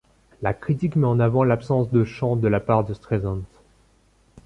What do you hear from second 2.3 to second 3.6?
de la part de Streisand.